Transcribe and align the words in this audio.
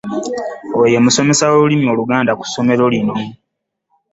Oyo 0.81 0.89
ye 0.93 0.99
musomesa 1.05 1.49
w'olulimi 1.51 1.85
Oluganda 1.93 2.31
ku 2.37 2.43
ssomero 2.47 2.83
lino. 2.93 3.15